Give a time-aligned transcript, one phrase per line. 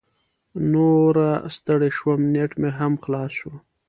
[0.71, 3.51] نوره ستړې شوم، نیټ مې هم خلاص شو.